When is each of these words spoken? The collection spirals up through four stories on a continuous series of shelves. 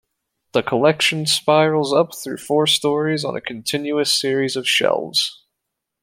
The 0.53 0.63
collection 0.63 1.27
spirals 1.27 1.93
up 1.93 2.15
through 2.15 2.37
four 2.37 2.65
stories 2.65 3.23
on 3.23 3.35
a 3.35 3.39
continuous 3.39 4.11
series 4.11 4.55
of 4.55 4.67
shelves. 4.67 5.43